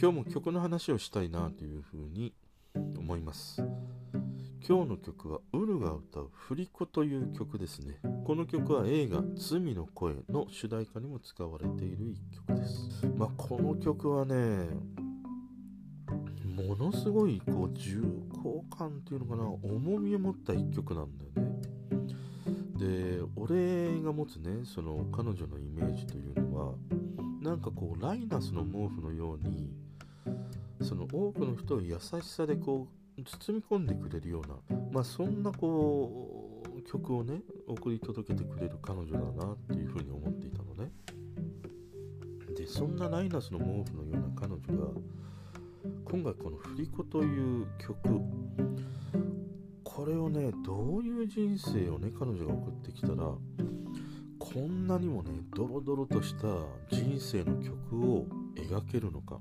[0.00, 2.32] 今日も曲の話をしたいなというふうに
[2.96, 3.60] 思います。
[4.64, 7.98] 今日の曲はウルが歌う「振り子」という曲ですね。
[8.24, 13.06] この曲は映画「罪の声」の主題歌にも使われている一曲です。
[13.16, 14.68] まあこの曲はね
[16.44, 21.60] ものすごいこう重厚感っていうのかな重みを持った一曲なんだよね。
[22.76, 26.74] で俺が持つねその彼女のイメージというのは
[27.42, 29.87] なんかこうライナスの毛布のように
[30.80, 32.86] その多くの人を優しさでこ
[33.18, 40.90] う包み込んでくれるようなまあそんなこう曲をね送り届けてくれる彼女だなっていうふうに思っていたのね。
[42.56, 44.90] でそんなライナスの毛布のような彼女が
[46.04, 48.20] 今回この「振り子」という曲
[49.84, 53.16] これをねどういう人生をね彼女が送ってきたら
[54.38, 56.46] こんなにもねドロドロとした
[56.88, 59.40] 人生の曲を描けるのか。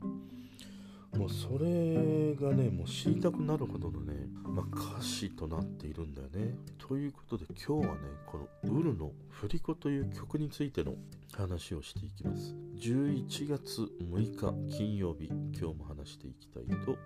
[1.17, 6.55] もうそれがねもう知りたくなるほどのね、まあ、歌詞となっているんだよね。
[6.77, 10.95] ということで今日はねこの「ウルの振り子」という曲についての
[11.33, 12.55] 話をしていきます。
[12.75, 16.97] 11月6日金曜日今日も話していきたいと思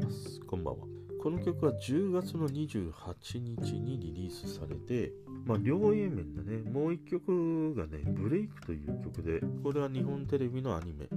[0.00, 0.40] います。
[0.40, 0.86] こんばんは。
[1.24, 5.10] この曲は10月の28日にリリースされて、
[5.46, 11.08] まあ、両 A 面だね、もう1曲がね、ブレイクという曲で、これは日本テレビのアニメ、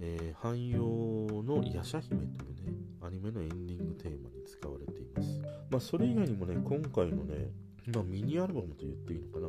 [0.00, 0.84] えー、汎用
[1.62, 5.40] のヤシャ姫というね、アニメのエンディングテーマに使われています。
[5.70, 7.50] まあ、それ以外にもね、今回のね、
[7.92, 9.48] まあ、ミニアルバムと言っていいのかな。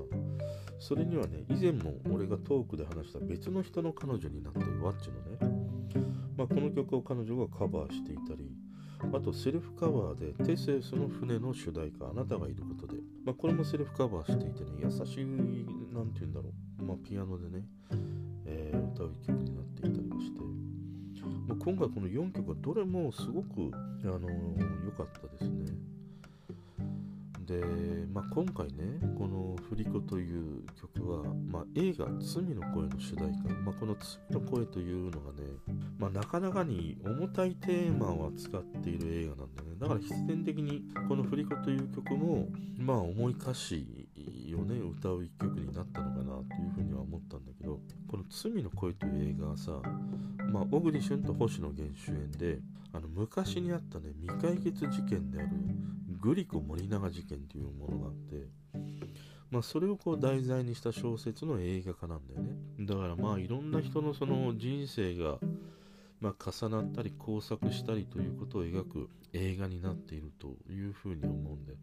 [0.80, 5.60] それにはね、以前も俺がトークで話した別の人の彼女になってるワッチのね、
[6.38, 8.50] まあ、この曲を彼女がカバーしていたり、
[9.14, 15.26] あとセルフカバーでテセウスの船の主題歌あなたがいることで、まあ、これもセルフカバーしていてね優しい
[15.94, 17.64] 何て言うんだろう、まあ、ピアノでね、
[18.46, 20.40] えー、歌う曲になっていたりもして、
[21.48, 24.30] まあ、今回この4曲はどれもすごくあの
[24.86, 25.90] 良かったですね。
[27.50, 33.96] で、まあ、今回ねこの「振り子」という曲は、まあ、映画「罪の声」の主題歌、まあ、この
[34.30, 35.40] 「罪の声」というのがね、
[35.98, 39.76] まあ、なかなかに重たいテーマを扱っている映画なんだよね。
[39.80, 42.48] だから必然的にこの「振り子」という曲も
[42.78, 44.09] まあ重い歌詞
[44.56, 49.82] をね歌う一曲になったのかなというふうには思ったんだけどこの「罪の声」という映画はさ
[50.52, 52.60] まあ、小栗旬と星野源主演で
[52.92, 55.50] あの昔にあったね未解決事件である
[56.20, 58.48] グリコ森永事件というものがあって、
[59.52, 62.50] まあ、それをこう題材にした小説の映画化なんだよね。
[62.80, 65.38] だからまあいろんな人のその人生が、
[66.20, 71.78] まあ、重なったり交錯したりということを描く映画になっているというふうに思うんだよ。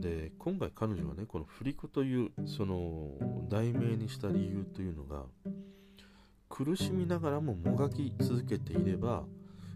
[0.00, 3.10] で今回彼女はねこの「振り子」というその
[3.48, 5.24] 題名にした理由というのが
[6.48, 9.24] 苦しみながらももがき続けていれば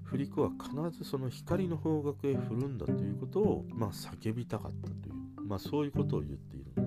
[0.04, 6.72] 振り子は必ずその光の方角へ振るんだということを、まあ、叫びたかったという、まあ、そういうことを言っている。
[6.76, 6.81] の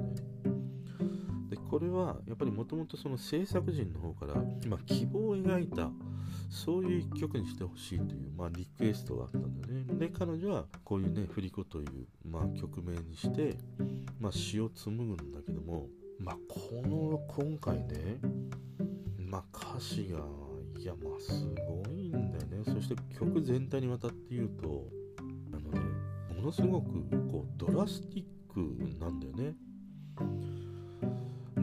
[1.49, 4.35] ででこれはやっぱりもともとその制作陣の方から、
[4.67, 5.89] まあ、希望を描いた
[6.49, 9.93] そういう一曲にしてほしいという、まあ、リクエストがあったんだよね。
[9.99, 13.57] で彼女はこういうね振り子という、まあ、曲名にして、
[14.19, 15.87] まあ、詩を紡ぐんだけども、
[16.19, 18.19] まあ、この今回ね、
[19.17, 20.19] まあ、歌詞が
[20.79, 22.63] いやまあすごいんだよね。
[22.65, 25.79] そして曲全体にわたって言うとあのね
[26.35, 26.91] ものすごく
[27.31, 28.59] こうドラスティック
[28.99, 29.55] なんだよね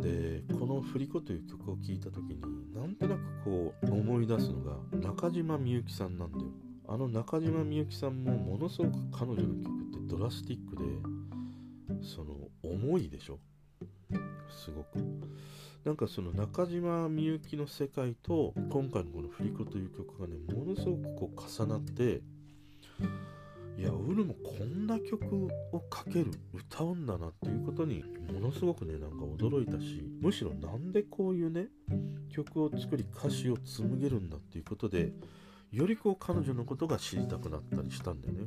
[0.02, 2.40] でこの「振り子」という曲を聴いた時に
[2.74, 6.44] なんとなくこう思い出すのが中島みゆきさんなんだよ。
[6.88, 13.38] あの中島みゆきさんもものすごく彼女の曲ってドラスティックでその重いでしょ？
[14.50, 14.98] すごく。
[15.84, 22.22] なんかその中島みゆきの世界と今回のこの「振り子」という曲がねものすごくこう重なって
[24.92, 31.68] な曲を書ける歌うんだなっていうことにものすごくねなんか驚いたしむしろなんでこういうね
[32.30, 35.12] 曲を作り歌詞を紡げるんだっていうことで
[35.70, 38.40] よりこう彼女のことが知りたくなったりしたんだよね。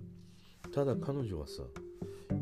[0.74, 1.64] ただ彼女はさ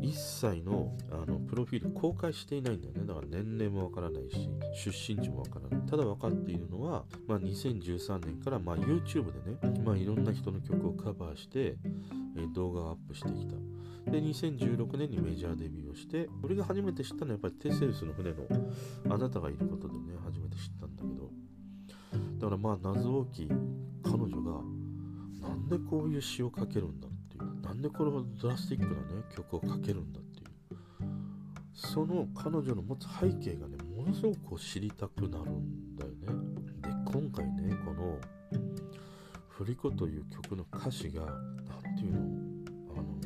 [0.00, 3.06] 一切のあのプロフィール公開していないんだよね。
[3.06, 5.86] だから年齢もわからないし出身地もわからない。
[5.88, 11.76] ただ分かっているのは、まあ、2013年から、まあ、YouTube でね、まあ、いろんな人の曲をカバーして、
[12.36, 13.54] え、動画をアップしてきた。
[14.10, 18.44] で2016年にメジャーデビューをして俺が初めて知ったのはやっぱりテセウスの船の
[19.08, 21.30] あなたがいることでね初めて知ったんだけど。
[22.38, 23.48] だからまあ謎多き
[24.02, 24.60] 彼女が
[25.48, 27.08] なんでこういう詩を書けるんだ
[27.74, 30.46] なんでこれほどドラスティックなね曲を書けるんだっていう。
[31.74, 36.28] その彼女の持つ背景がねものすごくこう知りたくなるんだよね。
[36.82, 38.20] で今回ねこの
[39.48, 41.22] 振り子という曲の歌詞が
[41.82, 42.18] 何ていうの
[42.96, 43.18] あの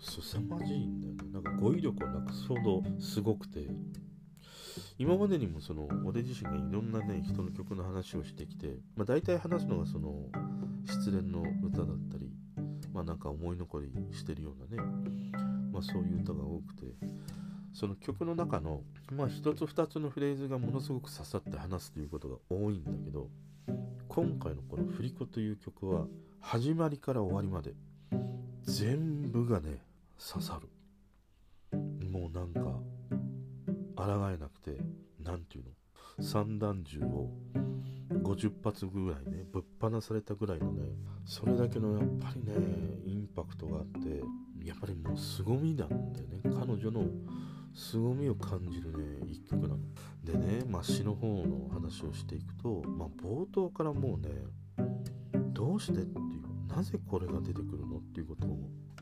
[0.00, 1.32] 凄まじいんだよね。
[1.32, 3.68] なんか語彙力をなくすほどすごくて。
[4.98, 10.28] 今までにもその俺自身がいろんなね人の曲の話をしてきて、まあ、大体話すのがその
[10.86, 12.30] 失恋の歌だったり
[12.92, 14.88] まあなんか思い残りしてるようなね
[15.72, 16.82] まあそういう歌が多くて
[17.72, 23.28] その曲の中のまあ一つ二つのフレーズがものすごく刺さって話すということが多いんだけど
[24.08, 26.06] 今回のこの「振り子」という曲は
[26.40, 27.74] 始まりから終わりまで
[28.62, 29.82] 全部がね
[30.18, 30.68] 刺さる。
[32.10, 32.60] もうなんか
[33.96, 34.76] 抗えなくて
[35.18, 35.70] 何ていうの？
[36.22, 37.30] 散弾銃を
[38.22, 40.82] 50発ぐらいねぶっ放されたぐらいのね
[41.26, 42.54] それだけのやっぱりね
[43.04, 44.22] インパクトがあって
[44.64, 46.40] やっぱりもう凄みなんだよね。
[46.44, 47.04] 彼女の
[47.74, 49.78] 凄みを感じるね一曲なの。
[50.22, 54.30] でねまあ詩の方の話をしていくとまあ冒頭からもうね
[55.52, 58.58] どうしてっていうなぜこれが出てくるのっていうことを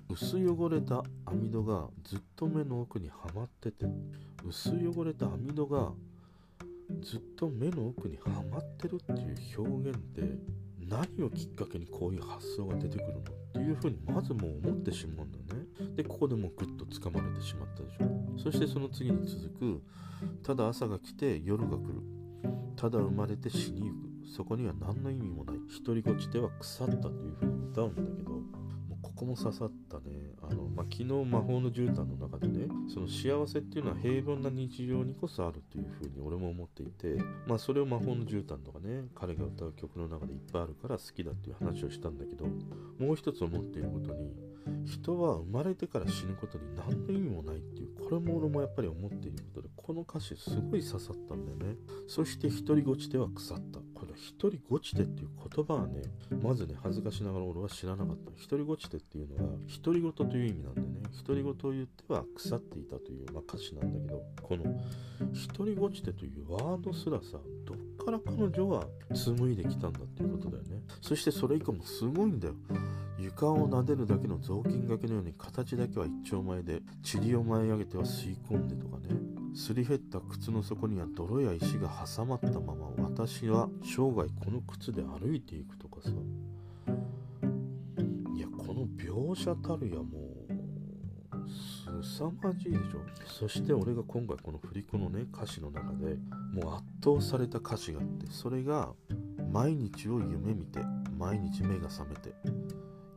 [0.09, 3.87] 薄汚れた網戸がずっと目の奥にはまってて
[4.45, 5.93] 薄汚れた網戸が
[7.03, 10.23] ずっと目の奥にはまってるっていう表現って
[10.79, 13.23] 何をきっかけにこういう発想が出てくるのっ
[13.53, 15.67] ていうふうにまずもう思ってしまうんだよね。
[15.97, 18.43] でここでもうグッと掴まれてしまったでしょ。
[18.43, 19.83] そしてその次に続く
[20.43, 22.03] ただ朝が来て夜が来る
[22.77, 23.97] ただ生まれて死にゆく
[24.35, 28.41] そこには何の意味もない独りごちでは腐ったというふうに歌うんだけど
[29.21, 30.33] こも刺さったね。
[30.41, 44.33] あの、まあ、昨日魔法の絨毯の中でねその幸せっていうのは平凡な日常にこそあるというふうに俺も思っていてまあそれを魔法の絨毯とかね彼が歌う曲の中でいっぱいあるから好きだっていう話をしたんだけどもう一つ思っていることに
[44.87, 51.77] 人は生まれてから死ぬことに何の意味もないっていうこれも俺もやっぱり思っていることでこの歌詞すごい刺さったんだよね。
[52.07, 53.80] そして独りごちでは腐った。
[54.11, 56.03] この独りごちてっていう言葉はね
[56.43, 58.31] まずね恥ずかしながら俺は知らなかった。
[58.49, 59.53] 独りごちてっていうのは
[59.83, 60.87] 独り言という意味なんでね。
[61.27, 64.65] 独り言を言っては腐っていたという、まあ、歌詞なんだけどこの
[65.57, 68.85] 独りごちてというワードすらさどっから彼女は
[69.15, 70.83] 紡いできたんだっていうことだよね。
[71.01, 72.55] そしてそれ以降もすごいんだよ。
[73.19, 79.30] 床を撫でるだけの雑巾がけのように形だけは一丁前で塵を舞い上げては吸い込んでとかね。
[79.55, 86.11] すり減った靴の底には泥や石が挟まったまま私は生涯この靴で歩いていくとかさ。
[88.35, 90.31] いやこの描写たるやも
[91.99, 93.01] う凄まじいでしょ。
[93.27, 96.17] そして俺が今回この振り子のね歌詞の中で
[96.53, 98.91] もう圧倒された歌詞があってそれが
[99.53, 100.81] 毎日を夢見て
[101.19, 102.33] 毎日目が覚めて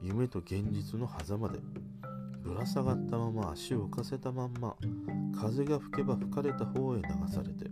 [0.02, 1.60] 夢と現実の狭間で
[2.44, 4.76] ぶら下がったまま足を浮かせたまんま
[5.40, 7.04] 風が吹けば吹かれた方へ流
[7.34, 7.72] されて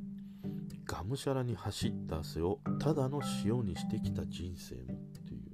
[0.86, 5.52] がむしゃらに走った汗をただの塩にしてきた人生もっていう。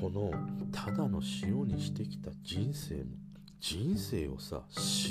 [0.00, 0.30] この
[0.72, 3.16] ただの塩にしてきた人生も
[3.60, 4.62] 人生をさ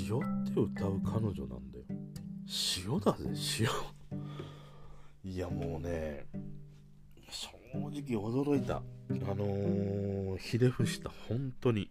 [0.09, 1.85] 塩って歌う彼女なんだよ。
[2.85, 5.31] 塩だぜ塩。
[5.31, 6.27] いやもうね
[7.29, 8.75] 正直驚いた。
[8.75, 8.81] あ
[9.35, 11.89] のー、ひれ伏した本当に。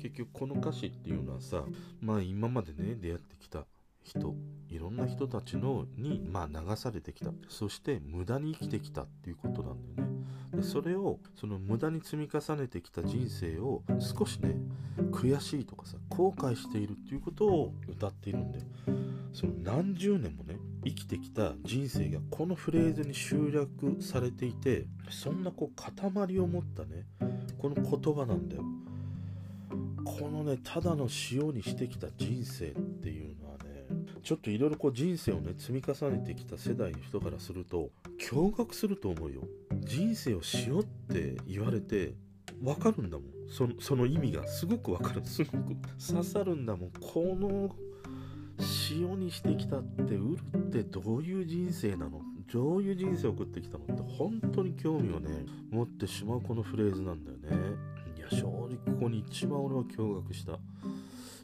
[0.00, 1.64] 結局この歌詞っていうのはさ
[2.00, 3.64] まあ今までね出会ってきた
[4.02, 4.34] 人
[4.70, 7.30] いろんな人たちのに、まあ、流されてきた。
[7.48, 10.18] そして無駄に生きてきたっていうことなんだよね。
[10.54, 14.56] でそれをその無駄に積み重ねてきた人生を少しね
[15.12, 18.60] 悔しいとかさ後悔しているっていうことを歌っているんで
[19.32, 27.04] その何十年もね生きてきた人生がこのフレーズに集約されていてそんなこう塊を持ったね
[27.58, 28.62] この言葉なんだよ。
[30.08, 33.86] このねただの塩にしてきた人生っていうのはね
[34.22, 37.90] ちょっといろいろこう人生をね積み重ねてきた世代の人からすると
[38.30, 39.42] 驚愕すると思うよ。
[39.80, 42.14] 人生を塩って言われて
[42.62, 43.28] わかるんだもん。
[43.50, 45.24] そその意味がすごくわかる。
[45.24, 46.90] すごく刺さるんだもん。
[47.00, 47.74] この
[48.90, 52.20] 塩にしてきたってウルってどういう人生なの？
[52.52, 57.76] どういう人生を送ってきたのって本当に興味をね持ってしまうこのフレーズなんだよね。
[58.30, 58.57] 正
[58.88, 60.58] ここに一番俺は驚愕した。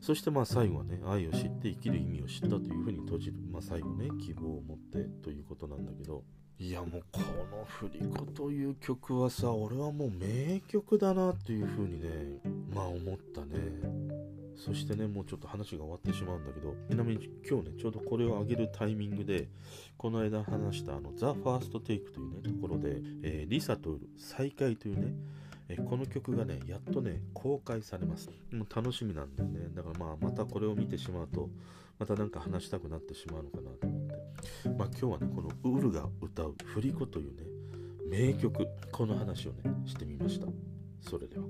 [0.00, 3.34] そしてまあ最後はね愛を知って生きる意味を知ったというふうに閉じる。
[3.50, 6.22] まあ最後ね希望を持ってということなんだけど。
[6.56, 12.40] いやもうこの「振り子」という曲はさ俺はもう名曲だなっていうふうにね
[12.72, 13.54] まあ思ったね。
[14.56, 16.76] そしてねもうちょっと話が終わってしまうんだけど。
[16.88, 19.48] ちなみに今日ねちょうどこれを上げるタイミングで
[19.96, 25.12] この間話したあの「ザ・ファーストテイクというねところで、えー、リサとウル再会というね
[25.68, 28.30] えこの曲がね、やっとね、公開されます。
[28.52, 29.68] もう楽しみなんですね。
[29.74, 31.48] だからまあ、またこれを見てしまうと、
[31.98, 34.14] また何か話したくなってしまうのかなと思って。
[34.76, 37.54] まあ今日はね、このウルが歌う振り子というね、
[38.06, 39.56] 名曲この話をね
[39.86, 40.46] してみました
[41.00, 41.44] それでは